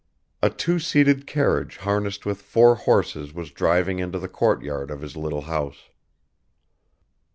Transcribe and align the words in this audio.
A 0.41 0.49
two 0.49 0.79
seated 0.79 1.27
carriage 1.27 1.77
harnessed 1.77 2.25
with 2.25 2.41
four 2.41 2.73
horses 2.73 3.35
was 3.35 3.51
driving 3.51 3.99
into 3.99 4.17
the 4.17 4.27
courtyard 4.27 4.89
of 4.89 5.01
his 5.01 5.15
little 5.15 5.41
house. 5.41 5.91